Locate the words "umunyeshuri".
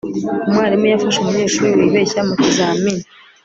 1.19-1.69